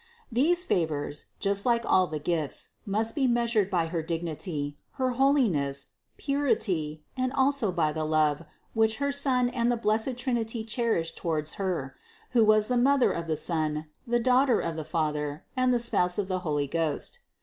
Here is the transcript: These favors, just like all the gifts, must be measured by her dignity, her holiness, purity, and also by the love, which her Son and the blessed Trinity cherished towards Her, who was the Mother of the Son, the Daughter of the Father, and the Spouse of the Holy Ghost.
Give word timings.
These 0.31 0.63
favors, 0.63 1.25
just 1.39 1.63
like 1.63 1.85
all 1.85 2.07
the 2.07 2.17
gifts, 2.17 2.69
must 2.87 3.13
be 3.13 3.27
measured 3.27 3.69
by 3.69 3.85
her 3.85 4.01
dignity, 4.01 4.79
her 4.93 5.11
holiness, 5.11 5.89
purity, 6.17 7.03
and 7.15 7.31
also 7.33 7.71
by 7.71 7.91
the 7.91 8.03
love, 8.03 8.43
which 8.73 8.97
her 8.97 9.11
Son 9.11 9.47
and 9.49 9.71
the 9.71 9.77
blessed 9.77 10.17
Trinity 10.17 10.63
cherished 10.63 11.17
towards 11.17 11.53
Her, 11.61 11.95
who 12.31 12.43
was 12.43 12.67
the 12.67 12.77
Mother 12.77 13.11
of 13.11 13.27
the 13.27 13.37
Son, 13.37 13.89
the 14.07 14.19
Daughter 14.19 14.59
of 14.59 14.75
the 14.75 14.83
Father, 14.83 15.43
and 15.55 15.71
the 15.71 15.77
Spouse 15.77 16.17
of 16.17 16.27
the 16.27 16.39
Holy 16.39 16.65
Ghost. 16.65 17.19